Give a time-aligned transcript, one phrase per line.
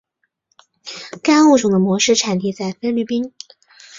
[1.21, 3.35] 该物种的模式产地在菲律宾。